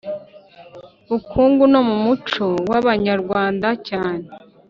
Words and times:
bukungu 1.09 1.63
no 1.73 1.81
mu 1.87 1.95
muco 2.05 2.45
w 2.69 2.71
Abanyarwanda 2.79 3.67
cyane 3.87 4.25